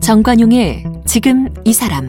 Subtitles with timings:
[0.00, 2.06] 정관용의 지금 이 사람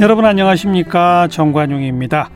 [0.00, 2.30] 여러분 안녕하십니까 정관용입니다.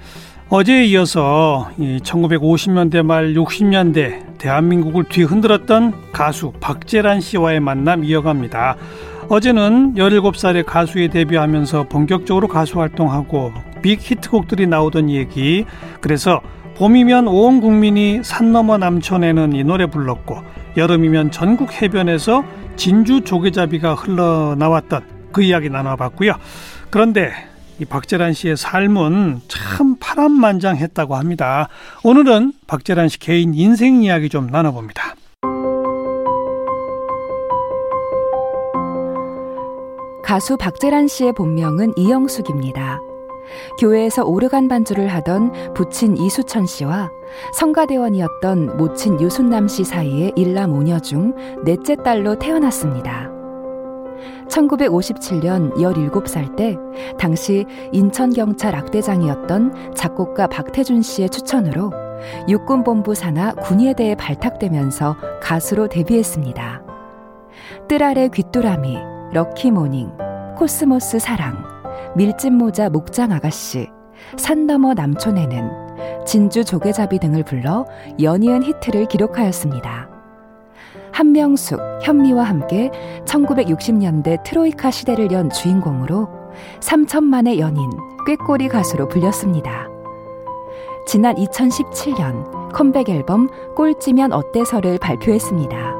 [0.49, 8.77] 어제에 이어서 1950년대 말 60년대 대한민국을 뒤흔들었던 가수 박재란 씨와의 만남 이어갑니다.
[9.29, 15.65] 어제는 17살의 가수에 데뷔하면서 본격적으로 가수 활동하고 빅 히트곡들이 나오던 얘기
[16.01, 16.41] 그래서
[16.77, 20.39] 봄이면 온 국민이 산 너머 남촌에는 이 노래 불렀고
[20.77, 22.45] 여름이면 전국 해변에서
[22.77, 26.35] 진주 조개잡이가 흘러나왔던 그 이야기 나눠봤고요.
[26.91, 27.33] 그런데
[27.79, 31.69] 이 박재란 씨의 삶은 참 파란만장했다고 합니다.
[32.05, 35.15] 오늘은 박재란 씨 개인 인생 이야기 좀 나눠봅니다.
[40.25, 42.99] 가수 박재란 씨의 본명은 이영숙입니다.
[43.79, 47.11] 교회에서 오르간 반주를 하던 부친 이수천 씨와
[47.55, 53.36] 성가대원이었던 모친 유순남 씨 사이의 일남 오녀 중 넷째 딸로 태어났습니다.
[54.49, 56.77] 1957년 17살 때
[57.19, 61.93] 당시 인천경찰 악대장이었던 작곡가 박태준 씨의 추천으로
[62.49, 66.83] 육군본부 산하 군예대에 발탁되면서 가수로 데뷔했습니다.
[67.89, 68.99] 뜰 아래 귀뚜라미,
[69.33, 70.11] Lucky Morning,
[70.57, 71.63] 코스모스 사랑,
[72.17, 73.89] 밀짚모자 목장 아가씨,
[74.37, 77.87] 산 너머 남촌에는 진주 조개잡이 등을 불러
[78.21, 80.16] 연이은 히트를 기록하였습니다.
[81.17, 82.91] 한명숙, 현미와 함께
[83.25, 86.29] 1960년대 트로이카 시대를 연 주인공으로
[86.81, 87.89] 3천만의 연인,
[88.27, 89.89] 꾀꼬리 가수로 불렸습니다.
[91.07, 95.95] 지난 2017년 컴백 앨범 꼴찌면 어때서를 발표했습니다.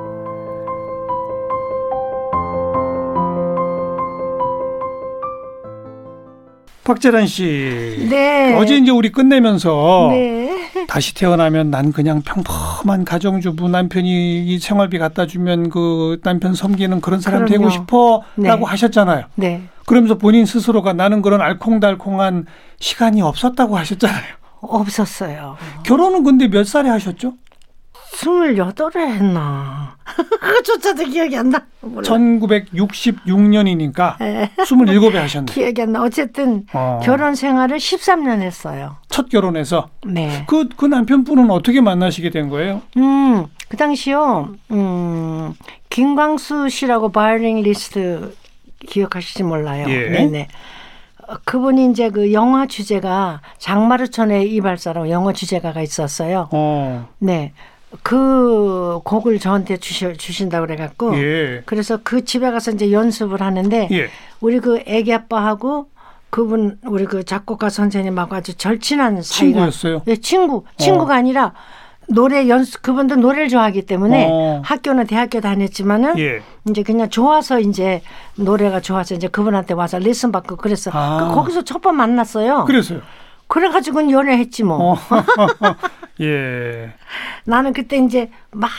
[6.85, 8.07] 박재란 씨.
[8.11, 8.55] 네.
[8.55, 10.46] 어제 이제 우리 끝내면서 네.
[10.87, 17.21] 다시 태어나면 난 그냥 평범한 가정주부 남편이 이 생활비 갖다 주면 그 남편 섬기는 그런
[17.21, 17.51] 사람 그럼요.
[17.51, 18.51] 되고 싶어라고 네.
[18.65, 19.25] 하셨잖아요.
[19.37, 19.63] 네.
[19.87, 22.47] 그러면서 본인 스스로가 나는 그런 알콩달콩한
[22.81, 24.35] 시간이 없었다고 하셨잖아요.
[24.61, 25.57] 없었어요.
[25.85, 27.35] 결혼은 근데 몇 살에 하셨죠?
[28.17, 29.97] 스물여덟에 했나.
[30.41, 31.61] 그조차도 기억이 안 나.
[31.83, 32.01] 몰라.
[32.03, 34.51] 1966년이니까 네.
[34.57, 35.53] 27에 하셨네.
[35.53, 36.03] 기억이 안 나.
[36.03, 36.99] 어쨌든 어.
[37.03, 38.97] 결혼 생활을 13년 했어요.
[39.11, 40.45] 첫 결혼해서 네.
[40.47, 42.81] 그, 그 남편분은 어떻게 만나시게 된 거예요?
[42.97, 45.53] 음, 그 당시요, 음,
[45.91, 48.35] 김광수 씨라고 바이올리니스트
[48.87, 49.85] 기억하실지 몰라요.
[49.89, 50.09] 예.
[50.09, 50.49] 네네.
[51.29, 56.49] 어, 그분이 이제 그 영화 주제가 장마르천의 이발사라고 영화 주제가가 있었어요.
[56.53, 57.53] 어, 네.
[58.03, 61.17] 그 곡을 저한테 주시, 주신다고 그래갖고.
[61.19, 61.63] 예.
[61.67, 64.09] 그래서 그 집에 가서 이제 연습을 하는데 예.
[64.41, 65.89] 우리 그 애기 아빠하고
[66.31, 70.03] 그분 우리 그 작곡가 선생님하고 아주 절친한 사이가 친구였어요?
[70.09, 71.53] 예, 친구 친구가 아니라
[72.09, 74.61] 노래 연습 그분도 노래를 좋아하기 때문에 어.
[74.65, 76.43] 학교는 대학교 다녔지만은 예.
[76.69, 78.03] 이제 그냥 좋아서 이제
[78.37, 81.29] 노래가 좋아서 이제 그분한테 와서 레슨 받고 그래서 아.
[81.29, 82.65] 그 거기서 첫 번 만났어요.
[82.67, 83.01] 그래서요.
[83.49, 84.93] 그래가지고 연애했지 뭐.
[84.95, 84.97] 어.
[86.21, 86.93] 예.
[87.45, 88.71] 나는 그때 이제 막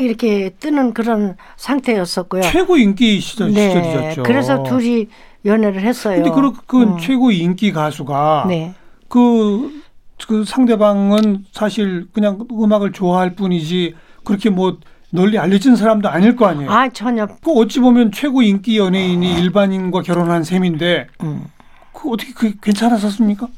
[0.00, 2.42] 이렇게 뜨는 그런 상태였었고요.
[2.42, 4.22] 최고 인기 시절, 시절이셨죠.
[4.22, 5.08] 그래서 둘이
[5.44, 6.22] 연애를 했어요.
[6.22, 6.98] 근데 그, 그 음.
[6.98, 8.74] 최고 인기 가수가 네.
[9.08, 9.82] 그,
[10.26, 14.78] 그 상대방은 사실 그냥 음악을 좋아할 뿐이지 그렇게 뭐
[15.10, 16.70] 널리 알려진 사람도 아닐 거 아니에요.
[16.70, 21.44] 아 전혀 그 어찌 보면 최고 인기 연예인이 일반인과 결혼한 셈인데 음.
[21.92, 23.48] 그 어떻게 그 괜찮았었습니까?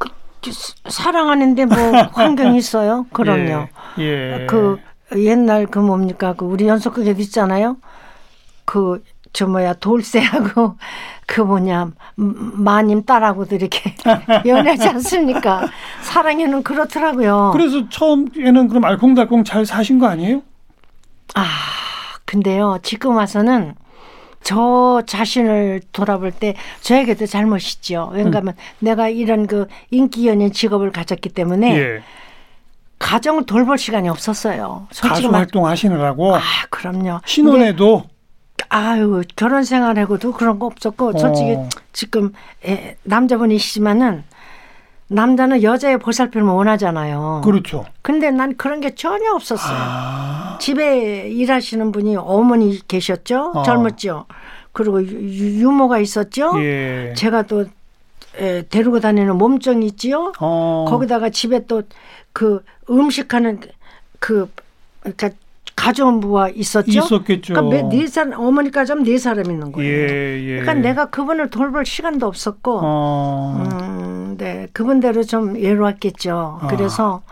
[0.89, 1.77] 사랑하는데 뭐
[2.12, 3.07] 환경이 있어요.
[3.12, 3.69] 그럼요.
[3.99, 4.43] 예.
[4.43, 4.47] 예.
[4.47, 4.81] 그
[5.17, 7.77] 옛날 그 뭡니까 그 우리 연속극에도 있잖아요.
[8.65, 9.01] 그
[9.37, 10.79] 저 뭐야 돌쇠하고
[11.27, 13.95] 그 뭐냐 음, 마님 딸하고도 이렇게
[14.47, 15.69] 연애하지 않습니까?
[16.01, 17.51] 사랑에는 그렇더라고요.
[17.53, 20.41] 그래서 처음에는 그럼 알콩달콩 잘 사신 거 아니에요?
[21.34, 21.45] 아
[22.25, 23.75] 근데요 지금 와서는
[24.47, 28.10] 저 자신을 돌아볼 때 저에게도 잘못이 있죠.
[28.13, 32.03] 왜냐하면 내가 이런 그 인기 연예인 직업을 가졌기 때문에 예.
[33.01, 34.87] 가정을 돌볼 시간이 없었어요.
[34.93, 35.41] 솔직히 가수 말.
[35.41, 36.41] 활동 하시느라고 아
[36.71, 37.22] 그럼요.
[37.27, 38.04] 신혼에도
[38.69, 41.69] 아유 결혼 생활하고도 그런 거 없었고 솔직히 어.
[41.93, 42.33] 지금
[42.65, 44.22] 에, 남자분이시지만은
[45.09, 47.43] 남자는 여자의 보살핌을 원하잖아요.
[47.45, 47.85] 그렇죠.
[48.03, 49.77] 근데 난 그런 게 전혀 없었어요.
[49.79, 53.53] 아, 집에 일하시는 분이 어머니 계셨죠.
[53.55, 53.63] 어.
[53.63, 54.27] 젊었죠.
[54.73, 56.53] 그리고 유- 유- 유모가 있었죠.
[56.63, 57.15] 예.
[57.17, 57.65] 제가 또
[58.39, 60.33] 에, 데리고 다니는 몸종이 있지요.
[60.41, 60.85] 어.
[60.89, 61.83] 거기다가 집에 또
[62.33, 63.61] 그 음식하는
[64.19, 64.51] 그
[65.01, 65.31] 그러니까
[65.75, 66.91] 가정부가 있었죠.
[66.91, 67.55] 있었겠죠.
[67.55, 69.91] 그러니까 네 사람 어머니까지 하면 네 사람 있는 거예요.
[69.91, 70.49] 예, 예.
[70.61, 73.63] 그러니까 내가 그분을 돌볼 시간도 없었고, 어.
[73.71, 76.59] 음, 네 그분대로 좀 외로웠겠죠.
[76.62, 76.66] 아.
[76.68, 77.22] 그래서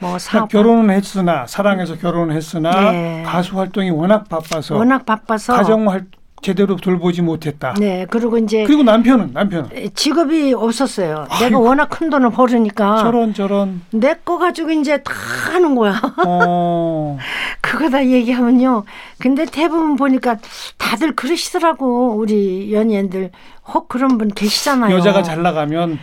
[0.00, 3.22] 뭐 사업 그러니까 결혼은 했으나 사랑해서 결혼을 했으나 네.
[3.26, 6.06] 가수 활동이 워낙 바빠서 워낙 바빠서 가정 활
[6.42, 7.72] 제대로 돌보지 못했다.
[7.78, 11.26] 네 그리고 이제 그리고 남편은 남편은 직업이 없었어요.
[11.38, 11.62] 내가 아이고.
[11.62, 15.12] 워낙 큰 돈을 벌으니까 저런 저런 내 거 가지고 이제 다
[15.52, 15.98] 하는 거야.
[16.26, 17.16] 어
[17.62, 18.84] 그거 다 얘기하면요.
[19.18, 20.36] 근데 대부분 보니까
[20.76, 22.14] 다들 그러시더라고.
[22.16, 23.30] 우리 연예인들.
[23.66, 24.94] 혹 그런 분 계시잖아요.
[24.94, 25.98] 여자가 잘 나가면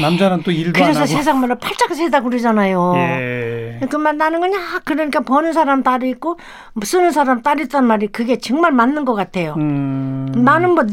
[0.00, 2.94] 남자는 또 일도 안 그래서 하고 세상 말로 팔짝 세다 그러잖아요.
[2.96, 3.80] 예.
[3.90, 6.38] 그만 나는 그냥 그러니까 버는 사람 딸이 있고
[6.82, 9.54] 쓰는 사람 딸이 있단 말이 그게 정말 맞는 것 같아요.
[9.58, 10.26] 음.
[10.34, 10.84] 나는 뭐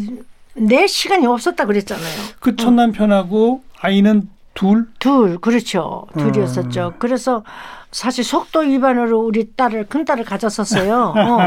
[0.55, 2.05] 내 시간이 없었다 그랬잖아요.
[2.39, 6.31] 그 첫 남편하고 아이는 둘 둘 그렇죠 음.
[6.31, 6.93] 둘이었었죠.
[6.99, 7.43] 그래서
[7.91, 11.13] 사실 속도 위반으로 우리 딸을 큰 딸을 가졌었어요.
[11.17, 11.39] 어.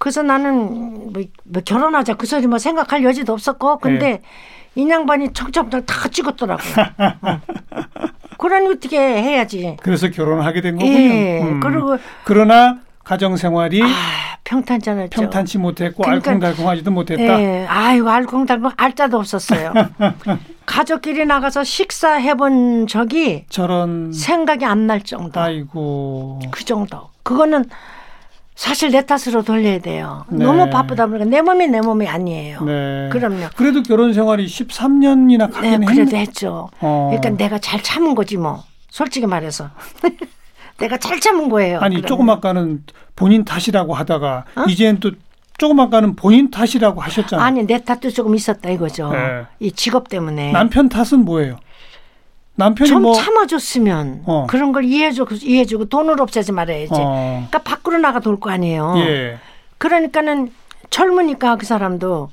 [0.00, 4.22] 그래서 나는 뭐, 뭐 결혼하자 그 소리 뭐 생각할 여지도 없었고 근데
[4.74, 6.74] 이 양반이 척척척 다 찍었더라고요.
[7.22, 7.40] 어.
[8.38, 9.76] 그러니 어떻게 해야지.
[9.82, 10.90] 그래서 결혼을 하게 된 거군요.
[10.98, 11.42] 예.
[11.42, 11.60] 음.
[11.60, 13.86] 그리고 그러나 가정 생활이 아,
[14.44, 15.20] 평탄잖았죠.
[15.20, 17.22] 평탄치 못했고 그러니까- 알콩달콩하지도 못했다.
[17.42, 17.66] 예.
[17.68, 19.74] 아이고 알콩달콩 알짜도 없었어요.
[20.64, 25.38] 가족끼리 나가서 식사해본 적이 저런 생각이 안 날 정도.
[25.38, 27.10] 아이고 그 정도.
[27.22, 27.66] 그거는
[28.60, 30.26] 사실 내 탓으로 돌려야 돼요.
[30.28, 30.44] 네.
[30.44, 32.60] 너무 바쁘다 보니까 내 몸이 내 몸이 아니에요.
[32.62, 33.08] 네.
[33.10, 33.46] 그럼요.
[33.56, 36.18] 그래도 결혼 생활이 13년이나 네, 가긴 그래도 했는데.
[36.18, 36.68] 했죠.
[36.78, 37.08] 어.
[37.10, 38.62] 그러니까 내가 잘 참은 거지 뭐.
[38.90, 39.70] 솔직히 말해서.
[40.76, 41.78] 내가 잘 참은 거예요.
[41.78, 42.06] 아니 그러면.
[42.06, 42.84] 조금 아까는
[43.16, 44.64] 본인 탓이라고 하다가 어?
[44.68, 45.12] 이제는 또
[45.56, 47.42] 조금 아까는 본인 탓이라고 하셨잖아요.
[47.46, 49.10] 아니 내 탓도 조금 있었다 이거죠.
[49.10, 49.46] 네.
[49.60, 50.52] 이 직업 때문에.
[50.52, 51.56] 남편 탓은 뭐예요?
[52.60, 54.46] 남편이 좀 뭐 참아줬으면 어.
[54.48, 56.92] 그런 걸 이해해주고 이해해주고 돈을 없애지 말아야지.
[56.94, 58.94] 어, 그러니까 밖으로 나가 돌 거 아니에요.
[58.98, 59.38] 예.
[59.78, 60.52] 그러니까는
[60.90, 62.30] 젊으니까 그 사람도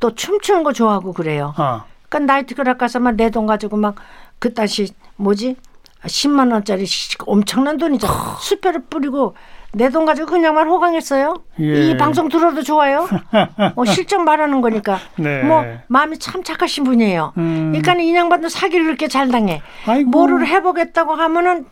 [0.00, 1.52] 또 춤추는 거 좋아하고 그래요.
[1.56, 3.96] 아, 그러니까 나이트 클럽 가서 막 내 돈 가지고 막
[4.38, 5.56] 그딴시 뭐지
[6.04, 8.06] 10만 원짜리 시- 엄청난 돈이죠.
[8.40, 9.34] 수표를 뿌리고
[9.74, 11.34] 내 돈 가지고 그냥만 호강했어요.
[11.60, 11.90] 예.
[11.90, 13.08] 이 방송 들어도 좋아요.
[13.76, 14.98] 어, 실적 말하는 거니까.
[15.16, 15.42] 네.
[15.42, 17.32] 뭐 마음이 참 착하신 분이에요.
[17.36, 17.72] 음.
[17.72, 19.62] 그러니까 이 양반도 사기를 그렇게 잘 당해.
[19.86, 20.10] 아이고.
[20.10, 21.66] 뭐를 해보겠다고 하면은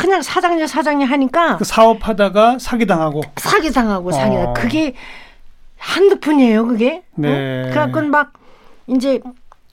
[0.00, 3.22] 그냥 사장님 사장님 하니까 그 사업하다가 사기 당하고.
[3.36, 4.54] 사기 당하고 사기 어.
[4.56, 4.94] 그게
[5.76, 7.28] 한두 푼이에요 그게 네.
[7.28, 7.70] 어?
[7.70, 8.32] 그래갖고 막
[8.86, 9.20] 이제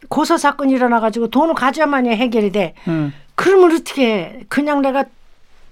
[0.10, 3.14] 고소 사건 일어나 가지고 돈을 가져야만이 해결이 돼 음.
[3.36, 4.40] 그러면 어떻게 해?
[4.50, 5.06] 그냥 내가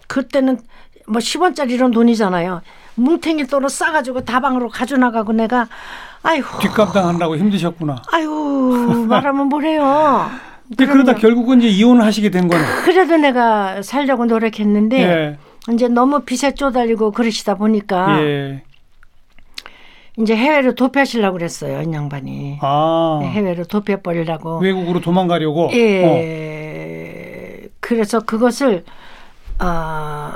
[0.08, 0.60] 그때는
[1.08, 2.62] 뭐 10원짜리 이런 돈이잖아요
[2.96, 5.68] 뭉탱이 돈을 싸가지고 다방으로 가져나가고 내가
[6.24, 8.02] 아이고 뒷감당하느라고 힘드셨구나.
[8.12, 10.28] 아이고 말하면 뭐래요
[10.68, 11.14] 근데 그러다.
[11.14, 12.64] 결국은 이제 이혼을 하시게 된 거네.
[12.84, 15.38] 그래도 내가 살려고 노력했는데 예.
[15.74, 18.64] 이제 너무 빚에 쪼달리고 그러시다 보니까 예.
[20.18, 23.20] 이제 해외로 도피하시려고 그랬어요 이 양반이 아.
[23.24, 25.68] 해외로 도피해 버리려고 외국으로 도망가려고.
[25.68, 25.72] 어.
[25.74, 27.68] 예.
[27.80, 28.84] 그래서 그것을
[29.60, 30.32] 어,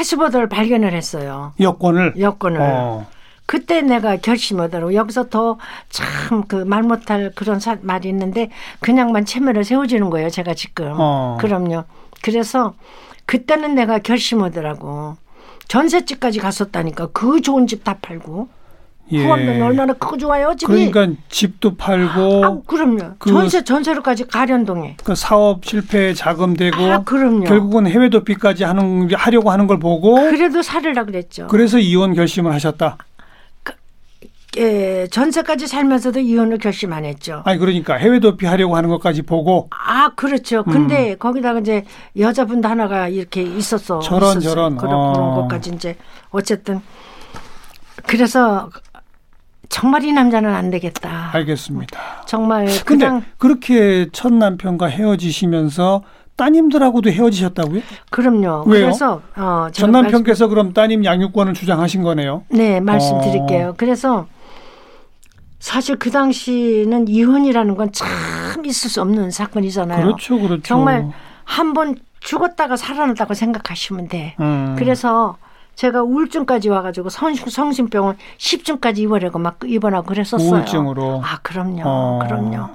[0.00, 1.52] 패스보드를 발견을 했어요.
[1.58, 2.14] 여권을.
[2.20, 2.60] 여권을.
[2.60, 3.06] 어.
[3.46, 4.92] 그때 내가 결심하더라고.
[4.94, 5.56] 여기서 더
[5.88, 8.50] 참 그 말 못할 그런 사- 말이 있는데
[8.80, 10.28] 그냥만 체면을 세워주는 거예요.
[10.28, 10.92] 제가 지금.
[10.98, 11.38] 어.
[11.40, 11.84] 그럼요.
[12.22, 12.74] 그래서
[13.24, 15.16] 그때는 내가 결심하더라고.
[15.68, 17.08] 전셋집까지 갔었다니까.
[17.12, 18.48] 그 좋은 집 다 팔고.
[19.12, 19.22] 예.
[19.24, 20.90] 후원은 얼마나 크고 좋아요 집이.
[20.90, 23.14] 그러니까 집도 팔고 아, 그럼요.
[23.18, 24.96] 그- 전세 전세로까지 가련동에.
[25.04, 27.44] 그 사업 실패 자금되고 아, 그럼요.
[27.44, 31.46] 결국은 해외 도피까지 하는 하려고 하는 걸 보고 그래도 살으라 그랬죠.
[31.48, 32.96] 그래서 이혼 결심을 하셨다.
[34.58, 37.42] 예, 전세까지 살면서도 이혼을 결심 안 했죠.
[37.44, 40.64] 아니 그러니까 해외 도피 하려고 하는 것까지 보고 아, 그렇죠.
[40.64, 41.84] 근데 거기다가 이제
[42.18, 43.96] 여자분도 하나가 이렇게 있었어.
[43.98, 44.00] 음.
[44.00, 44.48] 저런, 있었어요.
[44.54, 44.76] 저런.
[44.78, 45.12] 그런, 어.
[45.12, 45.96] 그런 것까지 이제
[46.30, 46.80] 어쨌든
[48.06, 48.70] 그래서
[49.68, 51.30] 정말 이 남자는 안 되겠다.
[51.32, 51.98] 알겠습니다.
[52.26, 56.02] 정말 근데 그냥 그렇게 첫 남편과 헤어지시면서
[56.36, 57.80] 따님들하고도 헤어지셨다고요?
[58.10, 58.64] 그럼요.
[58.66, 58.84] 왜요?
[58.86, 62.44] 그래서 어, 전 남편께서 그럼 따님 양육권을 주장하신 거네요.
[62.50, 62.80] 네, 어.
[62.80, 63.74] 말씀드릴게요.
[63.78, 64.26] 그래서
[65.58, 70.04] 사실 그 당시는 이혼이라는 건 참 있을 수 없는 사건이잖아요.
[70.04, 70.62] 그렇죠, 그렇죠.
[70.62, 71.08] 정말
[71.44, 74.34] 한 번 죽었다가 살아났다고 생각하시면 돼.
[74.40, 74.74] 음.
[74.78, 75.36] 그래서
[75.76, 80.50] 제가 우울증까지 와가지고 성, 성심병원 10층까지 입원하고 막 입원하고 그랬었어요.
[80.50, 81.22] 우울증으로.
[81.22, 82.18] 아 그럼요, 어.
[82.26, 82.68] 그럼요.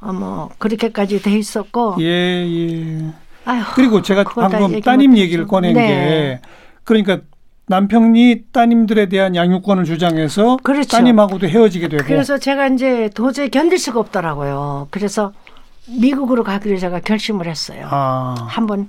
[0.00, 1.96] 어머 그렇게까지 돼 있었고.
[2.00, 3.12] 예, 예.
[3.44, 5.16] 아휴, 그리고 제가 방금 얘기 따님.
[5.16, 5.86] 얘기를 꺼낸 네.
[5.86, 6.40] 게
[6.84, 7.18] 그러니까
[7.66, 10.88] 남편이 따님들에 대한 양육권을 주장해서 그렇죠.
[10.96, 14.88] 따님하고도 헤어지게 되고 그래서 제가 이제 도저히 견딜 수가 없더라고요.
[14.90, 15.32] 그래서
[16.00, 17.86] 미국으로 가기로 제가 결심을 했어요.
[17.90, 18.88] 아, 한번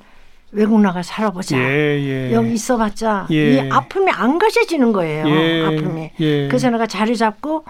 [0.51, 1.58] 외국 나가 살아보자.
[1.58, 2.34] 예, 예.
[2.34, 3.53] 여기 있어봤자 예.
[3.53, 5.27] 이 아픔이 안 가셔지는 거예요.
[5.29, 6.12] 예, 아픔이.
[6.20, 6.48] 예.
[6.48, 7.63] 그래서 내가 자리 잡고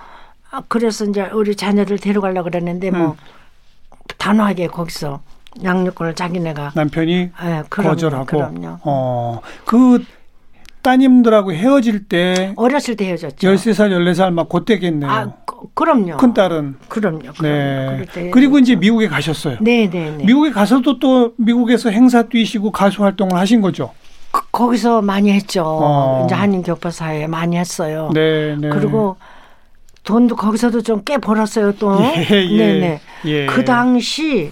[0.50, 3.14] 아, 그래서 이제 우리 자녀들 데려가려고 그랬는데 뭐 음.
[4.18, 5.22] 단호하게 거기서
[5.64, 8.26] 양육권을 자기네가 남편이 예, 그럼요, 거절하고.
[8.26, 8.80] 그럼요.
[8.84, 9.42] 어.
[9.66, 10.04] 그
[10.82, 13.48] 따님들하고 헤어질 때 어렸을 때 헤어졌죠.
[13.48, 15.10] 13살, 14살 막 그때겠네요.
[15.10, 16.18] 아, 그, 그럼요.
[16.18, 16.76] 큰 딸은.
[16.88, 17.34] 그럼요.
[17.38, 17.42] 그럼요.
[17.42, 18.06] 네.
[18.32, 18.76] 그리고 이제.
[18.76, 19.58] 미국에 가셨어요.
[19.62, 20.24] 네, 네, 네.
[20.26, 23.92] 미국에 가서도 또 미국에서 행사 뛰시고 가수 활동을 하신 거죠.
[24.32, 25.64] 그, 거기서 많이 했죠.
[25.66, 26.24] 어.
[26.26, 28.10] 이제 한인 교포 사회에 많이 했어요.
[28.14, 28.70] 네, 네.
[28.70, 29.18] 그리고
[30.04, 31.98] 돈도 거기서도 좀 꽤 벌었어요 또.
[32.02, 32.58] 예, 예.
[32.58, 33.02] 네 네.
[33.26, 33.46] 예.
[33.46, 34.52] 그 당시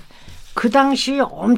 [0.54, 1.56] 그 당시 엄,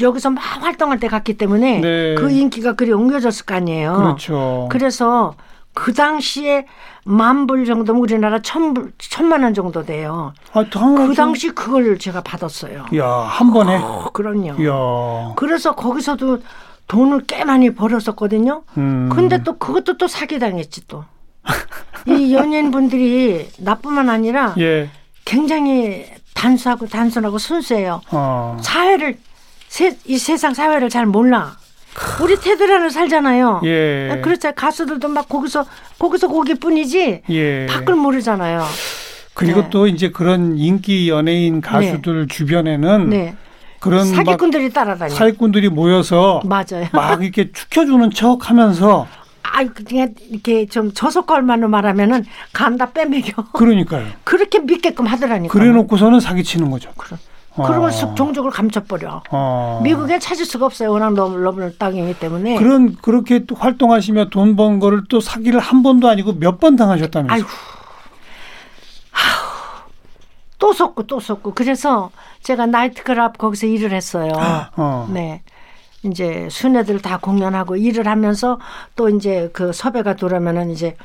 [0.00, 2.14] 여기서 막 활동할 때 갔기 때문에 네.
[2.14, 3.94] 그 인기가 그리 옮겨졌을 거 아니에요.
[3.96, 4.68] 그렇죠.
[4.70, 5.34] 그래서
[5.74, 6.66] 그 당시에
[7.04, 10.32] 만 불 정도면 우리나라 천 불, 천만 원 정도 돼요.
[10.52, 10.64] 아.
[10.70, 12.86] 그 당시 그걸 제가 받았어요.
[12.96, 13.76] 야, 한 번에.
[13.76, 14.48] 어, 그럼요.
[14.66, 15.32] 야.
[15.36, 16.38] 그래서 거기서도
[16.88, 18.62] 돈을 꽤 많이 벌었었거든요.
[18.76, 19.08] 음.
[19.12, 21.04] 근데 또 그것도 또 사기당했지 또.
[22.06, 24.90] 이 연예인분들이 나뿐만 아니라 예.
[25.24, 28.00] 굉장히 단수하고 단순하고 순수해요.
[28.10, 28.56] 어.
[28.60, 29.18] 사회를
[29.68, 31.56] 세, 이 세상 사회를 잘 몰라.
[32.20, 33.62] 우리 테드라를 살잖아요.
[33.64, 34.20] 예.
[34.22, 34.52] 그렇죠.
[34.54, 35.66] 가수들도 막 거기서
[35.98, 37.66] 거기서 거기뿐이지 예.
[37.66, 38.64] 밖을 모르잖아요.
[39.34, 39.70] 그리고 네.
[39.70, 43.36] 또 이제 그런 인기 연예인 가수들 주변에는 네.
[43.80, 45.14] 그런 막 사기꾼들이 따라다녀.
[45.14, 46.88] 사기꾼들이 모여서 맞아요.
[46.92, 49.06] 막 이렇게 축혀주는 척 하면서
[49.42, 53.50] 아, 그냥 이렇게 좀 저속걸만으로 말하면은 간다 빼먹여.
[53.52, 54.06] 그러니까요.
[54.24, 55.52] 그렇게 믿게끔 하더라니까.
[55.52, 56.90] 그래 놓고서는 사기치는 거죠.
[56.96, 57.18] 그럼.
[57.58, 57.66] 어.
[57.66, 59.22] 그러면 쑥 종족을 감춰버려.
[59.30, 59.80] 어.
[59.82, 60.92] 미국에 찾을 수가 없어요.
[60.92, 62.56] 워낙 너무 넓은 땅이기 때문에.
[62.56, 67.34] 그런 그렇게 또 활동하시며 돈 번 거를 또 사기를 한 번도 아니고 몇 번 당하셨다면서요.
[67.34, 67.48] 아이고.
[69.12, 69.88] 아우.
[70.58, 71.54] 또 속고 또 속고.
[71.54, 72.10] 그래서
[72.42, 74.32] 제가 나이트클럽 거기서 일을 했어요.
[74.76, 75.08] 어.
[75.12, 75.42] 네.
[76.04, 78.58] 이제 순애들 다 공연하고 일을 하면서
[78.96, 80.96] 또 이제 그 섭외가 들어오면은 이제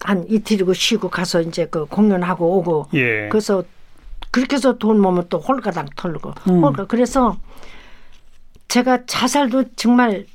[0.00, 2.86] 한 이틀이고 쉬고 가서 이제 그 공연하고 오고.
[2.94, 3.28] 예.
[3.28, 3.62] 그래서
[4.30, 6.32] 그렇게 해서 돈 모으면 또 홀가당 털고.
[6.48, 6.64] 음.
[6.64, 6.86] 홀가.
[6.86, 7.36] 그래서
[8.68, 10.26] 제가 자살도 정말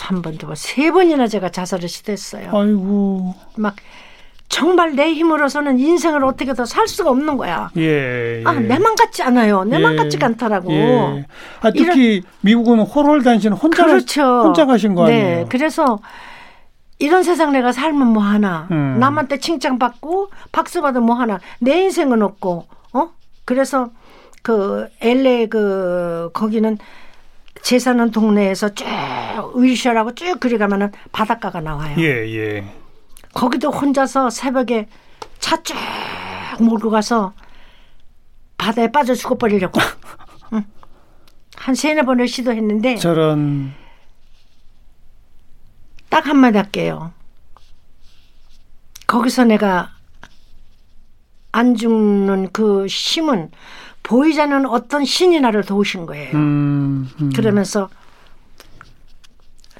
[0.00, 2.50] 한 번, 두 번, 세 번이나 제가 자살을 시도했어요.
[2.52, 3.32] 아이고.
[3.56, 3.76] 막
[4.48, 7.70] 정말 내 힘으로서는 인생을 어떻게 더 살 수가 없는 거야.
[7.76, 8.42] 예.
[8.44, 9.62] 아, 내 맘 같지 않아요.
[9.62, 9.96] 내맘 예.
[9.96, 10.72] 같지가 않더라고.
[10.72, 11.26] 예.
[11.60, 14.22] 아, 특히 미국은 홀홀단신 혼자 그렇죠.
[14.42, 15.36] 혼자 가신 거 아니에요?
[15.42, 15.46] 네.
[15.48, 16.00] 그래서
[17.00, 18.68] 이런 세상 내가 살면 뭐 하나.
[18.70, 18.98] 음.
[19.00, 21.40] 남한테 칭찬받고 박수 받으면 뭐 하나.
[21.58, 22.66] 내 인생은 없고.
[22.92, 23.10] 어?
[23.44, 23.90] 그래서
[24.42, 26.78] 그 LA 그 거기는
[27.62, 28.86] 제 사는 동네에서 쭉
[29.56, 31.94] 윌셔라고 쭉 그리 가면은 바닷가가 나와요.
[31.98, 32.04] 예,
[32.36, 32.64] 예.
[33.34, 34.86] 거기도 혼자서 새벽에
[35.38, 35.76] 차 쭉
[36.60, 37.32] 몰고 가서
[38.58, 39.80] 바다에 빠져 죽어버리려고.
[40.52, 40.64] 응.
[41.56, 43.72] 한 세네 번을 시도했는데 저런
[46.20, 47.12] 딱 한마디 할게요.
[49.06, 49.90] 거기서 내가
[51.50, 53.50] 안 죽는 그 힘은
[54.02, 56.36] 보이지 않는 어떤 신이 나를 도우신 거예요.
[56.36, 57.32] 음, 음.
[57.34, 57.88] 그러면서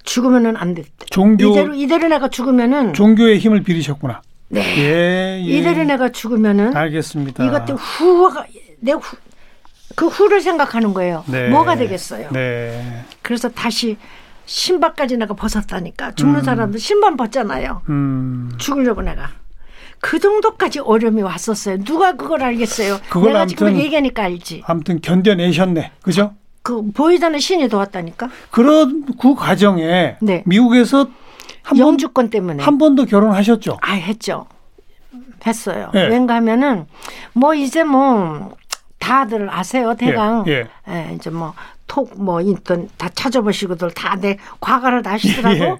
[0.05, 0.85] 죽으면은 안 돼.
[1.11, 4.23] 종교 이대로 이대로 내가 죽으면은 종교의 힘을 빌리셨구나.
[4.49, 4.63] 네.
[4.79, 5.59] 예, 예.
[5.59, 7.45] 이대로 내가 죽으면은 알겠습니다.
[7.45, 8.47] 이것도 후가
[8.79, 9.03] 내 후,
[9.95, 11.23] 그 후를 생각하는 거예요.
[11.27, 11.51] 네.
[11.51, 12.31] 뭐가 되겠어요.
[12.33, 13.05] 네.
[13.21, 13.99] 그래서 다시
[14.51, 16.45] 신발까지 내가 벗었다니까 죽는 음.
[16.45, 17.83] 사람들 신발 벗잖아요.
[17.89, 18.51] 음.
[18.59, 19.31] 죽으려고 내가
[20.01, 21.85] 그 정도까지 어려움이 왔었어요.
[21.85, 22.99] 누가 그걸 알겠어요?
[23.11, 24.65] 그걸 내가 지금 아무튼- 얘기하니까 알지.
[24.67, 25.93] 아무튼 견뎌내셨네.
[26.03, 26.35] 그죠?
[26.63, 28.29] 그 보이자는 신이 도왔다니까.
[28.51, 30.43] 그런 그 과정에 네.
[30.47, 31.07] 미국에서
[31.63, 32.63] 한 번, 영주권 때문에.
[32.65, 33.79] 한 번도 결혼하셨죠?
[33.81, 34.47] 아 했죠.
[35.47, 35.91] 했어요.
[35.95, 36.09] 네.
[36.09, 36.87] 왠가 하면은
[37.35, 38.53] 뭐 이제 뭐
[38.99, 40.45] 다들 아세요 대강.
[40.49, 41.55] 예, 예, 이제 뭐
[41.91, 45.57] 톡 뭐 인턴 다 찾아보시고들 다 내 과거를 다 아시더라고.
[45.65, 45.77] 예.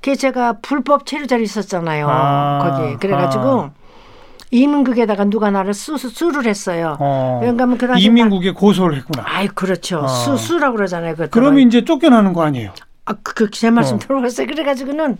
[0.00, 2.06] 그게 제가 불법 체류자리 있었잖아요.
[2.08, 3.70] 아, 거기 그래가지고
[4.50, 6.96] 이민국에다가 누가 나를 수, 수, 수를 했어요.
[7.00, 7.40] 어.
[7.78, 9.22] 그 당시 이민국에 고소를 했구나.
[9.24, 10.00] 나- 아이 그렇죠.
[10.00, 10.06] 어.
[10.08, 11.14] 수 수라고 그러잖아요.
[11.16, 12.72] 그 그러면 이제 쫓겨나는 거 아니에요?
[13.06, 13.98] 아그제 말씀 어.
[13.98, 14.46] 들어봤어요.
[14.46, 15.18] 그래가지고는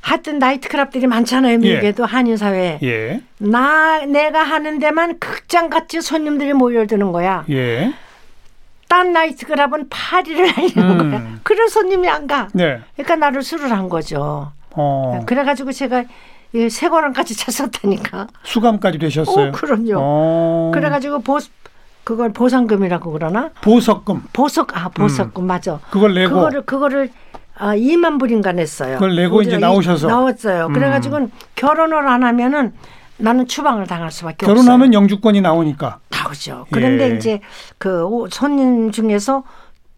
[0.00, 1.58] 하여튼 나이트클럽들이 많잖아요.
[1.58, 2.78] 미국에도 한인 사회.
[2.82, 3.20] 예.
[3.38, 7.44] 나 내가 하는 데만 극장 같이 손님들이 모여드는 거야.
[7.50, 7.92] 예.
[8.88, 11.10] 딴 나이트클럽은 파리를 하려는 음.
[11.10, 11.22] 거야.
[11.42, 12.48] 그런 손님이 안 가.
[12.52, 12.80] 네.
[12.94, 14.52] 그러니까 나를 술을 한 거죠.
[14.72, 15.22] 어.
[15.26, 16.04] 그래가지고 제가
[16.52, 18.28] 이 세고랑까지 찼었다니까.
[18.44, 19.48] 수감까지 되셨어요.
[19.48, 19.94] 오, 그럼요.
[19.98, 20.70] 어.
[20.72, 21.38] 그래가지고 보
[22.04, 25.80] 그걸 보상금이라고 그러나 보석금 보석 아 보석금 맞아.
[25.90, 27.10] 그걸 내고 그거를 그거를
[27.58, 28.94] 아 2만 불인가 냈어요.
[28.94, 30.06] 그걸 내고 이제 나오셔서.
[30.06, 30.66] 나왔어요.
[30.66, 30.72] 음.
[30.72, 32.72] 그래가지고 결혼을 안 하면은
[33.18, 34.92] 나는 추방을 당할 수밖에 결혼하면 없어요.
[34.92, 36.00] 영주권이 나오니까.
[36.10, 36.66] 나오죠.
[36.70, 37.16] 그런데 예.
[37.16, 37.40] 이제
[37.78, 39.44] 그 오- 손님 중에서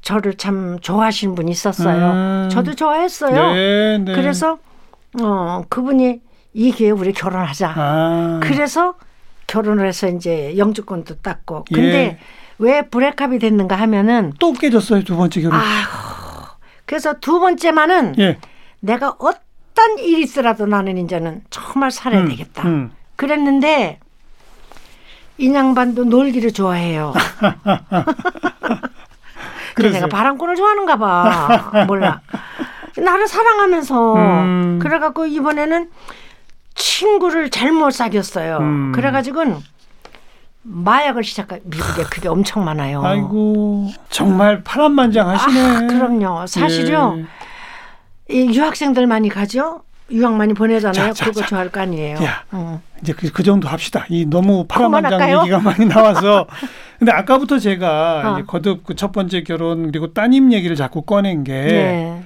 [0.02, 2.12] 저를 참 좋아하시는 분이 있었어요.
[2.12, 2.48] 음.
[2.50, 3.54] 저도 좋아했어요.
[3.54, 4.12] 네, 네.
[4.14, 4.58] 그래서
[5.20, 6.20] 어 그분이
[6.54, 7.74] 이 기회에 우리 결혼하자.
[7.76, 8.40] 아.
[8.42, 8.94] 그래서
[9.46, 11.64] 결혼을 해서 이제 영주권도 땄고.
[11.72, 12.18] 근데 예.
[12.58, 15.58] 왜 브레이크업이 됐는가 하면은 또 깨졌어요 두 번째 결혼.
[15.58, 16.46] 아휴.
[16.86, 18.38] 그래서 두 번째만은 예.
[18.80, 22.62] 내가 어떤 일이 있더라도 나는 이제는 정말 살아야 음, 되겠다.
[22.66, 22.92] 음.
[23.18, 23.98] 그랬는데
[25.38, 27.12] 인양반도 놀기를 좋아해요.
[29.74, 30.04] 그래 그러세요.
[30.04, 31.84] 내가 바람꾼을 좋아하는가 봐.
[31.86, 32.20] 몰라.
[32.96, 34.78] 나를 사랑하면서 음.
[34.80, 35.90] 그래갖고 이번에는
[36.76, 38.58] 친구를 잘못 사귀었어요.
[38.58, 38.92] 음.
[38.92, 39.58] 그래가지고는
[40.62, 43.02] 마약을 시작한 미국에 그게 엄청 많아요.
[43.04, 45.60] 아이고 정말 파란만장하시네.
[45.60, 46.46] 아, 그럼요.
[46.46, 47.16] 사실요.
[47.18, 47.24] 예.
[48.30, 49.82] 이 유학생들 많이 가죠.
[50.10, 51.08] 유학 많이 보내잖아요.
[51.08, 51.46] 자, 자, 그거 자.
[51.46, 52.16] 좋아할 거 아니에요.
[52.24, 52.42] 야.
[52.54, 52.80] 응.
[53.02, 54.06] 이제 그, 그 정도 합시다.
[54.08, 55.40] 이 너무 파란만장?
[55.40, 56.46] 얘기가 많이 나와서.
[56.98, 58.44] 근데 아까부터 제가 어.
[58.46, 62.22] 거듭 그 첫 번째 결혼 그리고 따님 얘기를 자꾸 꺼낸 게 네.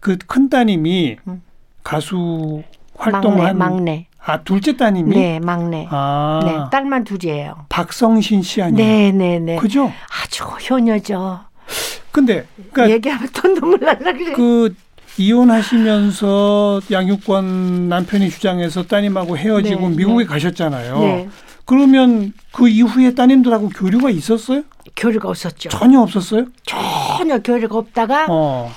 [0.00, 1.42] 그큰 따님이 음.
[1.82, 2.62] 가수
[2.98, 4.06] 막내, 활동한 막내.
[4.22, 5.86] 아 둘째 따님이 네, 막내.
[5.90, 7.64] 아 네, 딸만 둘이에요.
[7.70, 8.76] 박성신 씨 아니에요?
[8.86, 9.56] 네, 네, 네.
[9.56, 9.90] 그죠?
[10.22, 11.40] 아주 효녀죠.
[12.12, 14.32] 근데 그러니까 얘기하면 또 눈물 날라 그래.
[14.32, 14.74] 그
[15.20, 20.28] 이혼하시면서 양육권 남편이 주장해서 따님하고 헤어지고 네, 미국에 네.
[20.28, 20.98] 가셨잖아요.
[20.98, 21.28] 네.
[21.66, 24.62] 그러면 그 이후에 따님들하고 교류가 있었어요?
[24.96, 25.68] 교류가 없었죠.
[25.68, 26.46] 전혀 없었어요?
[26.64, 28.70] 전혀 교류가 없다가 어.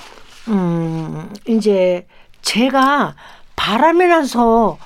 [0.48, 2.06] 음, 이제
[2.42, 3.14] 제가
[3.56, 4.78] 바람이 나서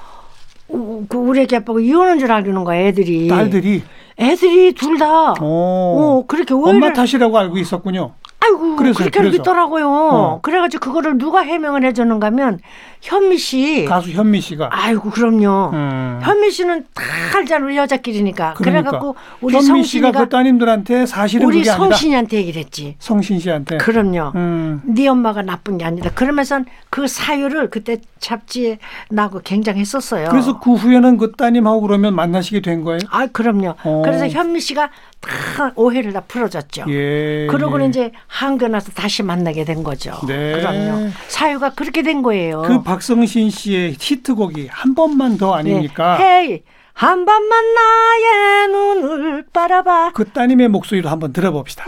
[0.69, 3.29] 우- 그 우리 애기 아빠가 이혼한 줄 알고는 거야, 애들이.
[3.29, 3.83] 딸들이
[4.21, 5.33] 애들이 둘 다.
[5.33, 5.35] 어.
[5.41, 8.15] 어, 그렇게 오해를 엄마 탓이라고 알고 있었군요.
[8.40, 9.37] 아이고 그래서요, 그렇게 그래서.
[9.37, 9.88] 있더라고요.
[9.90, 10.40] 어.
[10.42, 12.61] 그래가지고 그거를 누가 해명을 해주는가 하면
[13.00, 13.85] 현미 씨.
[13.85, 14.68] 가수 현미 씨가.
[14.73, 15.71] 아이고 그럼요.
[15.73, 16.21] 음.
[16.23, 17.02] 현미 씨는 다
[17.37, 18.54] 알잖아 우리 여자끼리니까.
[18.54, 18.90] 그러니까.
[18.90, 21.64] 그래갖고 우리 현미 씨가 그 따님들한테 사실은 우리.
[21.64, 22.97] 성신이한테 얘기를 했지.
[23.00, 23.78] 성신 씨한테.
[23.78, 24.33] 그럼요.
[24.37, 24.83] 음.
[24.85, 26.11] 네 엄마가 나쁜 게 아니다.
[26.14, 28.78] 그러면서 그 사유를 그때 잡지에
[29.11, 30.28] 나고 굉장했었어요.
[30.30, 33.01] 그래서 그 후에는 그 따님하고 그러면 만나시게 된 거예요?
[33.11, 33.74] 아 그럼요.
[33.83, 34.03] 어.
[34.05, 36.85] 그래서 현미 씨가 다 오해를 다 풀어줬죠.
[36.88, 37.46] 예.
[37.51, 37.88] 그러고는 예.
[37.88, 40.12] 이제 한교 나서 다시 만나게 된 거죠.
[40.27, 40.53] 네.
[40.53, 41.11] 그럼요.
[41.29, 42.62] 사유가 그렇게 된 거예요.
[42.62, 46.17] 그 박성신 씨의 히트곡이 한 번만 더 아닙니까?
[46.19, 46.25] 네.
[46.25, 46.62] 헤이
[46.93, 50.12] 한 번만 나의 눈을 바라봐.
[50.14, 51.85] 그 따님의 목소리로 한번 들어봅시다.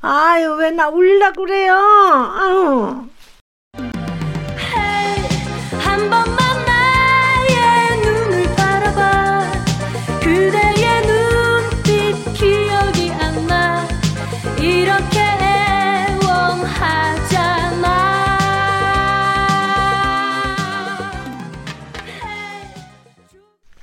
[0.00, 1.74] 아유 왜 나 울라 그래요.
[1.74, 3.06] 아유.
[5.78, 6.45] 한 번만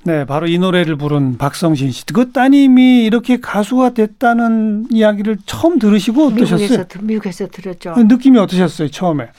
[0.05, 2.05] 네, 바로 이 노래를 부른 박성신 씨.
[2.07, 6.87] 그 따님이 이렇게 가수가 됐다는 이야기를 처음 들으시고 미국에서 어떠셨어요?
[6.87, 7.95] 들- 미국에서 들었죠.
[7.97, 9.29] 느낌이 어떠셨어요, 처음에?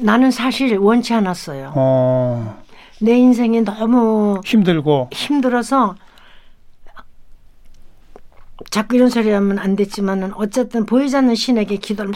[0.00, 1.72] 나는 사실 원치 않았어요.
[1.74, 2.62] 어,
[3.00, 5.10] 내 인생이 너무 힘들고.
[5.12, 5.94] 힘들어서
[8.70, 12.12] 자꾸 이런 소리 하면 안 됐지만은 어쨌든 보이지 않는 신에게 기도를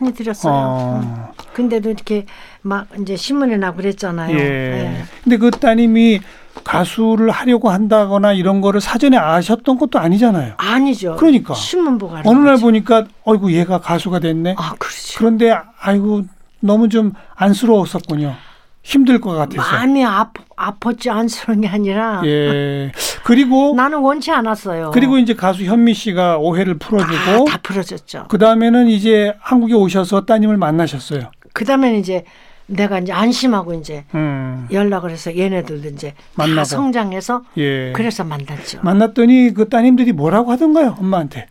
[0.00, 0.52] 많이 드렸어요.
[0.52, 1.44] 어, 음.
[1.54, 2.26] 근데도 이렇게
[2.62, 4.36] 막 이제 신문에 나고 그랬잖아요.
[4.36, 4.40] 예.
[4.42, 5.04] 예.
[5.22, 6.20] 근데 그 따님이
[6.62, 10.54] 가수를 하려고 한다거나 이런 거를 사전에 아셨던 것도 아니잖아요.
[10.56, 11.16] 아니죠.
[11.16, 11.54] 그러니까.
[11.54, 12.62] 신문 보고 어느 날 거지.
[12.62, 14.54] 보니까 어이구 얘가 가수가 됐네.
[14.56, 15.18] 아, 그렇죠.
[15.18, 16.24] 그런데 아이고
[16.60, 18.34] 너무 좀 안쓰러웠었군요.
[18.82, 19.62] 힘들 것 같아서.
[19.62, 22.92] 마음이 아, 아팠지 안쓰러운 게 아니라 예.
[23.24, 24.90] 그리고 나는 원치 않았어요.
[24.92, 28.26] 그리고 이제 가수 현미 씨가 오해를 풀어주고 다, 다 풀어졌죠.
[28.28, 31.30] 그 다음에는 이제 한국에 오셔서 따님을 만나셨어요.
[31.54, 32.24] 그 다음에는 이제
[32.66, 34.66] 내가 이제 안심하고 이제 음.
[34.72, 36.56] 연락을 해서 얘네들도 이제 만나고.
[36.56, 37.92] 다 성장해서 예.
[37.92, 38.80] 그래서 만났죠.
[38.82, 41.46] 만났더니 그 따님들이 뭐라고 하던가요, 엄마한테?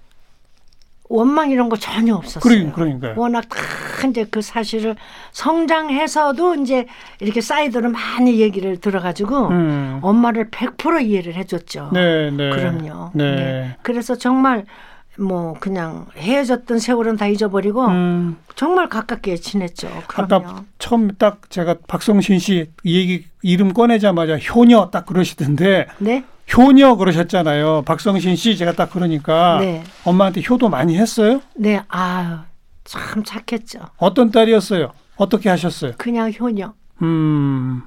[1.10, 2.42] 원망 이런 거 전혀 없었어요.
[2.42, 3.14] 그러, 그러니까요.
[3.18, 4.96] 워낙 다 이제 그 사실을
[5.32, 6.88] 성장해서도 이제
[7.20, 10.00] 이렇게 사이드로 많이 얘기를 들어가지고 음.
[10.02, 11.92] 엄마를 100% 이해를 해줬죠.
[11.94, 12.50] 네, 네.
[12.50, 13.12] 그럼요.
[13.14, 13.36] 네.
[13.36, 13.76] 네.
[13.84, 14.66] 그래서 정말
[15.20, 18.38] 뭐 그냥 헤어졌던 세월은 다 잊어버리고 음.
[18.56, 19.90] 정말 가깝게 지냈죠.
[20.08, 20.36] 그럼요.
[20.36, 26.24] 아까 처음 딱 제가 박성신 씨이 얘기 이름 꺼내자마자 효녀 딱 그러시던데 네.
[26.56, 27.84] 효녀 그러셨잖아요.
[27.86, 29.84] 박성신 씨 제가 딱 그러니까 네.
[30.04, 31.42] 엄마한테 효도 많이 했어요?
[31.56, 31.82] 네.
[31.88, 32.38] 아유
[32.84, 33.80] 참 착했죠.
[33.98, 34.92] 어떤 딸이었어요?
[35.16, 35.94] 어떻게 하셨어요?
[35.98, 36.74] 그냥 효녀.
[37.02, 37.84] 음,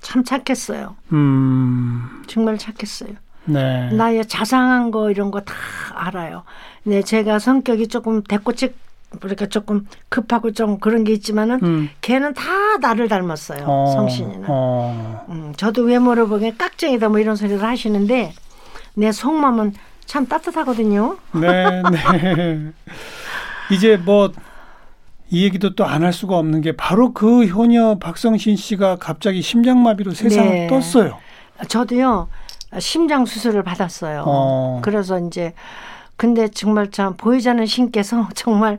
[0.00, 0.96] 참 착했어요.
[1.12, 3.14] 음, 정말 착했어요.
[3.44, 3.90] 네.
[3.92, 5.54] 나의 자상한 거 이런 거 다
[5.94, 6.44] 알아요.
[6.84, 8.72] 네, 제가 성격이 조금 대꼬치
[9.20, 11.90] 그러니까 조금 급하고 좀 그런 게 있지만은 음.
[12.00, 12.42] 걔는 다
[12.80, 13.64] 나를 닮았어요.
[13.66, 14.44] 어, 성신이는.
[14.48, 15.26] 어.
[15.28, 18.32] 음, 저도 외모를 보기엔 깍쟁이다 뭐 이런 소리를 하시는데
[18.94, 19.74] 내 속마음은
[20.06, 21.18] 참 따뜻하거든요.
[21.32, 22.72] 네, 네.
[23.70, 24.30] 이제 뭐
[25.34, 30.12] 이 얘기도 또 안 할 수가 없는 게 바로 그 효녀 박성신 씨가 갑자기 심장마비로
[30.12, 30.66] 세상을 네.
[30.66, 31.16] 떴어요.
[31.68, 32.28] 저도요
[32.78, 34.24] 심장 수술을 받았어요.
[34.26, 34.80] 어.
[34.82, 35.52] 그래서 이제
[36.16, 38.78] 근데 정말 참 보이지 않는 신께서 정말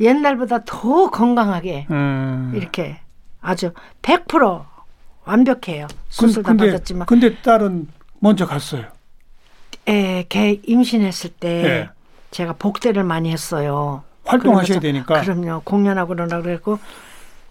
[0.00, 2.52] 옛날보다 더 건강하게 음.
[2.54, 2.98] 이렇게
[3.40, 4.64] 아주 100%
[5.24, 5.86] 완벽해요.
[6.08, 8.84] 수술 다 근데, 받았지만 근데 딸은 먼저 갔어요.
[9.88, 11.88] 애, 걔 임신했을 때 예.
[12.30, 14.02] 제가 복대를 많이 했어요.
[14.24, 15.20] 활동하셔야 그러면서- 되니까.
[15.22, 15.62] 그럼요.
[15.64, 16.78] 공연하고 그러나 그랬고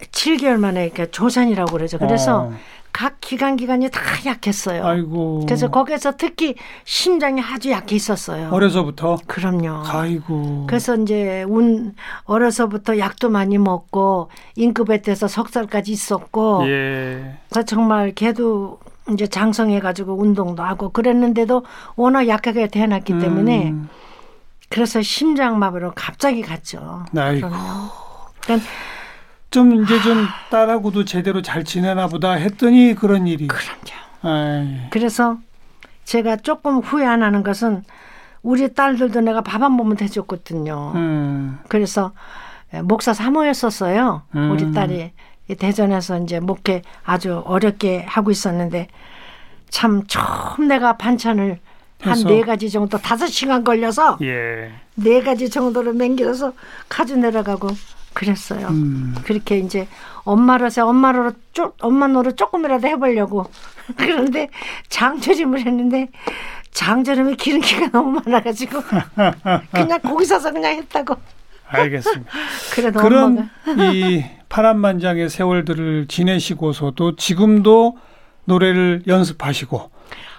[0.00, 1.98] 7개월 만에 이렇게 조산이라고 그러죠.
[1.98, 2.54] 그래서 어.
[2.92, 4.84] 각 기관 기관이 다 약했어요.
[4.84, 5.44] 아이고.
[5.46, 8.50] 그래서 거기서 특히 심장이 아주 약해 있었어요.
[8.50, 9.18] 어려서부터.
[9.26, 9.82] 그럼요.
[9.86, 10.66] 아이고.
[10.66, 17.38] 그래서 이제 운 어려서부터 약도 많이 먹고 인큐베이터에서 석 살까지 있었고 예.
[17.48, 18.78] 그래서 정말 걔도
[19.12, 21.64] 이제 장성해가지고 운동도 하고 그랬는데도
[21.96, 23.88] 워낙 약하게 태어났기 때문에 음.
[24.68, 27.04] 그래서 심장마비로 갑자기 갔죠.
[27.16, 27.48] 아이고.
[28.40, 28.66] 그러니까
[29.50, 33.48] 좀 이제 좀 딸하고도 제대로 잘 지내나 보다 했더니 그런 일이.
[33.48, 34.00] 그럼요.
[34.22, 34.90] 아이.
[34.90, 35.38] 그래서
[36.04, 37.82] 제가 조금 후회 안 하는 것은
[38.42, 40.92] 우리 딸들도 내가 밥 한 번만 해줬거든요.
[40.94, 41.58] 음.
[41.68, 42.12] 그래서
[42.84, 44.22] 목사 사모였었어요.
[44.36, 44.50] 음.
[44.52, 45.12] 우리 딸이
[45.48, 48.88] 이 대전에서 이제 목회 아주 어렵게 하고 있었는데
[49.68, 51.58] 참 처음 내가 반찬을
[52.02, 52.24] 한.
[52.24, 54.70] 네 가지 정도 다섯 시간 걸려서 예.
[54.94, 56.54] 네 가지 정도를 맹길어서
[56.88, 57.68] 가져 내려가고
[58.12, 58.68] 그랬어요.
[58.68, 59.14] 음.
[59.24, 59.86] 그렇게 이제
[60.24, 63.46] 엄마로서 엄마로 쪼, 엄마 노릇 조금이라도 해보려고
[63.96, 64.48] 그런데
[64.88, 66.08] 장조림을 했는데
[66.72, 68.80] 장조림에 기름기가 너무 많아가지고
[69.72, 71.16] 그냥 고기 사서 그냥 했다고.
[71.68, 72.30] 알겠습니다.
[72.74, 77.96] 그래도 그런 엄마가 이 파란만장의 세월들을 지내시고서도 지금도
[78.44, 79.90] 노래를 연습하시고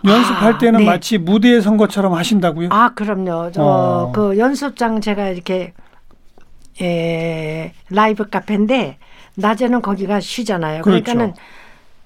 [0.06, 0.86] 연습할 아, 때는 네.
[0.86, 2.70] 마치 무대에 선 것처럼 하신다고요?
[2.72, 3.52] 아 그럼요.
[3.54, 4.12] 저 어.
[4.14, 5.74] 그 연습장 제가 이렇게
[6.82, 8.98] 에, 라이브 카페인데
[9.36, 10.82] 낮에는 거기가 쉬잖아요.
[10.84, 11.04] 그렇죠.
[11.04, 11.34] 그러니까는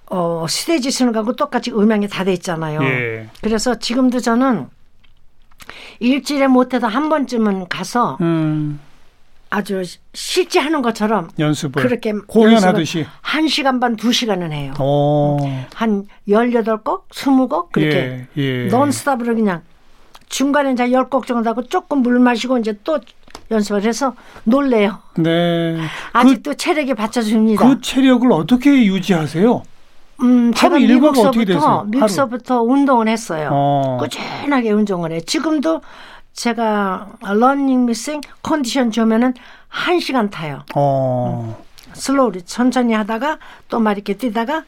[0.08, 2.82] 어 스테이지 쓰는 거하고 똑같이 음향이 다 돼 있잖아요.
[2.84, 3.28] 예.
[3.42, 4.68] 그래서 지금도 저는
[6.00, 8.80] 일주일에 못해도 한 번쯤은 가서 음,
[9.50, 9.82] 아주
[10.14, 13.06] 실제 하는 것처럼 연습을 그렇게 공연하듯이.
[13.22, 14.74] 한 시간 반 두 시간은 해요.
[14.80, 15.38] 어.
[15.74, 18.66] 한 열여덟 곡, 스무 곡 그렇게 예, 예.
[18.68, 19.64] 논스톱으로 그냥
[20.30, 23.00] 중간에 이제 열곡 정도 하고 조금 물 마시고 이제 또
[23.52, 25.00] 연습을 해서 놀래요.
[25.18, 25.78] 네.
[26.14, 27.64] 아직도 체력이 받쳐줍니다.
[27.68, 29.64] 그, 그 체력을 어떻게 유지하세요?
[30.22, 30.78] 음, 제가?
[30.80, 31.84] 미국서부터?
[31.86, 33.50] 미국서부터 운동을 했어요.
[33.52, 33.98] 어.
[34.00, 35.22] 꾸준하게 운동을 해.
[35.22, 35.82] 지금도
[36.34, 39.34] 제가 러닝 머신 컨디션 좋으면은
[39.68, 40.64] 한 시간 타요.
[40.76, 41.58] 어.
[41.94, 43.38] slowly 천천히 하다가
[43.70, 44.64] 또 막 이렇게 뛰다가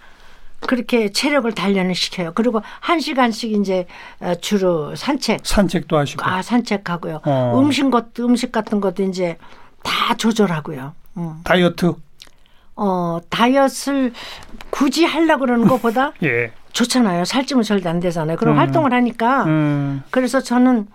[0.62, 2.32] 그렇게 체력을 단련을 시켜요.
[2.34, 3.86] 그리고 한 시간씩 이제
[4.20, 6.26] 어, 주로 산책, 산책도 하시고.
[6.26, 7.22] 아 산책하고요.
[7.26, 7.60] 어.
[7.60, 9.38] 음식 것 음식 같은 것도 이제
[9.84, 10.94] 다 조절하고요.
[11.18, 11.42] 음.
[11.44, 11.94] 다이어트.
[12.76, 14.14] 어 다이어트를
[14.70, 16.52] 굳이 하려고 그러는 것보다 예.
[16.74, 17.26] 좋잖아요.
[17.26, 18.38] 살찌면 절대 안 되잖아요.
[18.38, 18.60] 그럼 음.
[18.60, 20.04] 활동을 하니까 음.
[20.12, 20.88] 그래서 저는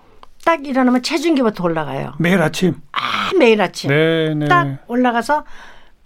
[0.45, 2.15] 딱 일어나면 체중계부터 올라가요.
[2.19, 2.75] 매일 아침.
[2.93, 4.47] 아 매일 아침 네, 네.
[4.47, 5.45] 딱 올라가서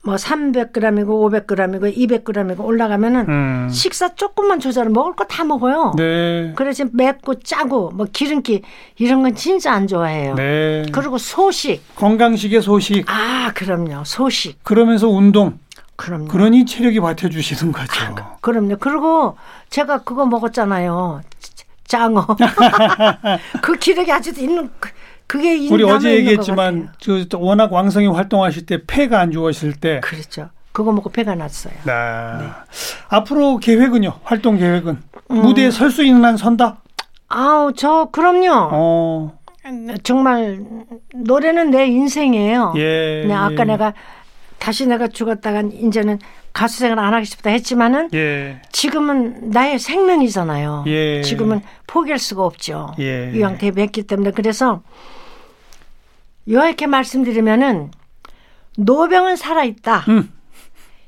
[0.06, 3.68] 뭐 300g이고 500g이고 200g이고 올라가면은 음.
[3.70, 5.92] 식사 조금만 조절 먹을 거 다 먹어요.
[5.96, 6.52] 네.
[6.54, 8.62] 그래서 맵고 짜고 뭐 기름기
[8.98, 10.34] 이런 건 진짜 안 좋아해요.
[10.36, 10.86] 네.
[10.92, 13.04] 그리고 소식 건강식의 소식.
[13.08, 15.58] 아 그럼요 소식 그러면서 운동.
[15.96, 16.28] 그럼요.
[16.28, 18.14] 그러니 체력이 받쳐주시는 거죠.
[18.40, 18.76] 그럼요.
[18.78, 19.36] 그리고
[19.68, 21.22] 제가 그거 먹었잖아요.
[21.88, 22.26] 장어.
[23.62, 24.70] 그 기력이 아직도 있는
[25.26, 26.90] 그- 그게 이 우리 어제 얘기했지만.
[26.98, 30.50] 저 워낙 왕성히 활동하실 때 폐가 안 좋으실 때 그렇죠.
[30.72, 31.72] 그거 먹고 배가 났어요.
[31.84, 31.92] 네.
[33.08, 34.12] 앞으로 계획은요?
[34.22, 34.98] 활동 계획은
[35.30, 35.36] 음.
[35.36, 36.78] 무대에 설 수 있는 한 선다.
[37.28, 38.68] 아우 저 그럼요.
[38.72, 39.38] 어,
[40.04, 40.60] 정말
[41.14, 42.74] 노래는 내 인생이에요.
[42.76, 43.24] 예.
[43.26, 43.64] 네, 아까 예.
[43.64, 43.94] 내가
[44.58, 46.18] 다시 내가 죽었다가 이제는
[46.52, 50.84] 가수 생활 안 하고 싶다 했지만은 예, 지금은 나의 생명이잖아요.
[50.86, 51.22] 예.
[51.22, 52.94] 지금은 포기할 수가 없죠.
[52.98, 53.32] 예.
[53.34, 54.82] 이왕 데뷔했기 때문에 그래서
[56.46, 57.90] 이렇게 말씀드리면은
[58.78, 60.04] 노병은 살아 있다.
[60.08, 60.32] 음.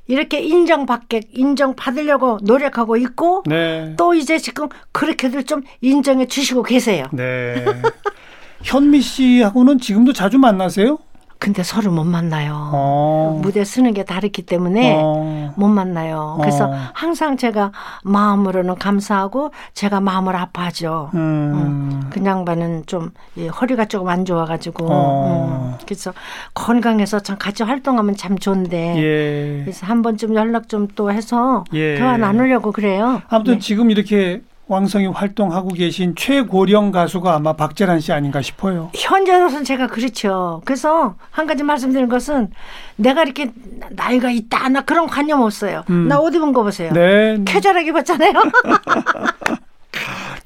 [0.08, 7.04] 이렇게 인정받게 인정받으려고 노력하고 있고 네, 또 이제 지금 그렇게들 좀 인정해 주시고 계세요.
[7.12, 7.64] 네.
[8.64, 10.98] 현미 씨하고는 지금도 자주 만나세요?
[11.38, 12.70] 근데 서로 못 만나요.
[12.72, 15.54] 어, 무대 쓰는 게 다르기 때문에 어.
[15.56, 16.36] 못 만나요.
[16.40, 16.74] 그래서 어.
[16.94, 17.70] 항상 제가
[18.02, 21.10] 마음으로는 감사하고 제가 마음을 아파하죠.
[21.14, 25.76] 음, 그 양반은 좀이 허리가 조금 안 좋아가지고 어.
[25.78, 26.12] 음, 그래서
[26.54, 29.62] 건강해서 참 같이 활동하면 참 좋은데 예.
[29.64, 31.94] 그래서 한 번쯤 연락 좀 또 해서 예.
[31.96, 33.22] 대화 나누려고 그래요.
[33.28, 33.58] 아무튼 네.
[33.60, 38.90] 지금 이렇게 왕성히 활동하고 계신 최고령 가수가 아마 박재란 씨 아닌가 싶어요.
[38.94, 40.60] 현재로서는 제가 그렇죠.
[40.64, 42.50] 그래서 한 가지 말씀드리는 것은
[42.96, 43.50] 내가 이렇게
[43.90, 45.84] 나이가 있다 나 그런 관념 없어요.
[45.88, 46.06] 음.
[46.06, 46.92] 나옷 입은 거 보세요.
[46.92, 47.38] 네.
[47.46, 48.32] 쾌절하게 입었잖아요.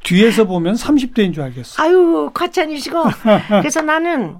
[0.05, 1.83] 뒤에서 보면 30대인 줄 알겠어.
[1.83, 3.05] 아유 과찬이시고
[3.49, 4.37] 그래서 나는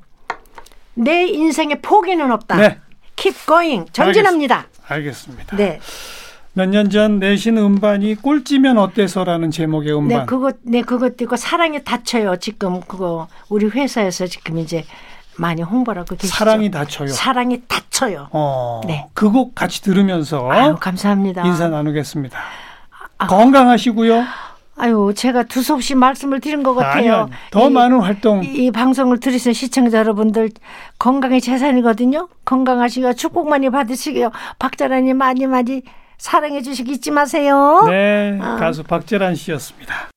[0.95, 2.57] 내 인생에 포기는 없다.
[2.57, 2.79] 네.
[3.17, 4.67] Keep going 전진합니다.
[4.89, 5.57] 알겠습니다.
[5.57, 5.81] 네,
[6.55, 10.19] 몇 년 전 내신 음반이 꼴찌면 어때서라는 제목의 음반.
[10.21, 12.37] 네 그것 네 그것도 있고 사랑에 다쳐요.
[12.37, 14.85] 지금 그거 우리 회사에서 지금 이제
[15.37, 16.37] 많이 홍보를 하고 계시죠.
[16.37, 17.09] 사랑이 다쳐요.
[17.09, 18.29] 사랑이 다쳐요.
[18.33, 19.07] 어, 네.
[19.15, 21.43] 그 곡 같이 들으면서 아유 감사합니다.
[21.47, 22.39] 인사 나누겠습니다.
[23.17, 23.27] 아.
[23.29, 24.23] 건강하시고요.
[24.77, 27.15] 아유 제가 두서없이 말씀을 드린 것 같아요.
[27.15, 27.31] 아니요.
[27.51, 30.51] 더 이- 많은 활동 이 방송을 들으시는 시청자 여러분들
[30.99, 32.29] 건강이 재산이거든요.
[32.45, 34.31] 건강하시고 축복 많이 받으시고요.
[34.59, 35.83] 박자라님 많이 많이
[36.23, 37.85] 사랑해 주시기 잊지 마세요.
[37.89, 38.55] 네, 아.
[38.55, 40.09] 가수 박재란 씨였습니다.